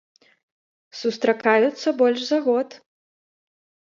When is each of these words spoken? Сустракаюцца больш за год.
Сустракаюцца 1.01 1.93
больш 2.01 2.19
за 2.31 2.39
год. 2.47 2.69